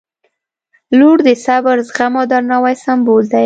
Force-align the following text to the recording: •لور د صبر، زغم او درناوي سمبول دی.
•لور 0.99 1.17
د 1.27 1.29
صبر، 1.45 1.75
زغم 1.87 2.13
او 2.19 2.25
درناوي 2.31 2.75
سمبول 2.85 3.23
دی. 3.31 3.39